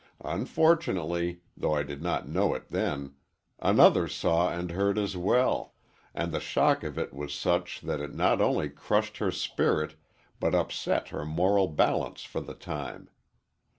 [0.25, 3.13] Unfortunately, though I did not know it then,
[3.59, 5.75] another saw and heard, as well,
[6.15, 9.93] and the shock of it was such that it not only crushed her spirit
[10.39, 13.11] but upset her moral balance for the time.